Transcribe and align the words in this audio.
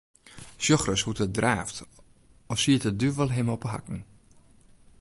Sjoch 0.63 0.85
ris 0.87 1.03
hoe't 1.05 1.23
er 1.25 1.33
draaft, 1.37 1.77
as 2.51 2.59
siet 2.61 2.83
de 2.85 2.91
duvel 3.01 3.29
him 3.35 3.47
op 3.55 3.63
'e 3.63 3.69
hakken. 3.73 4.01